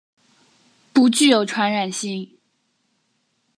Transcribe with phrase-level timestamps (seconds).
[0.93, 2.39] 不具有传染性。